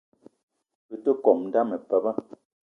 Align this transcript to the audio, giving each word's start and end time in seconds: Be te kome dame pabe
Be 0.87 0.95
te 1.03 1.11
kome 1.23 1.47
dame 1.53 1.77
pabe 1.87 2.11